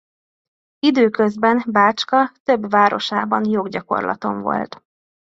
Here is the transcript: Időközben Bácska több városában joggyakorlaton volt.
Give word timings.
Időközben 0.79 1.63
Bácska 1.71 2.31
több 2.43 2.69
városában 2.69 3.45
joggyakorlaton 3.49 4.41
volt. 4.41 4.83